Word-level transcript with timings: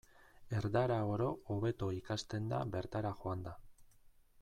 Erdara 0.59 0.97
oro 1.17 1.27
hobeto 1.55 1.91
ikasten 2.01 2.51
da 2.55 2.63
bertara 2.79 3.17
joanda. 3.23 3.57